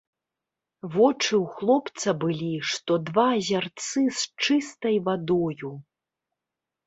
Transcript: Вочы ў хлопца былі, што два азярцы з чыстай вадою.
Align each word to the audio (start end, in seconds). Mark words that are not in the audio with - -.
Вочы 0.93 1.35
ў 1.43 1.57
хлопца 1.57 2.13
былі, 2.23 2.49
што 2.71 2.97
два 3.09 3.27
азярцы 3.39 4.01
з 4.21 4.47
чыстай 4.47 4.95
вадою. 5.11 5.71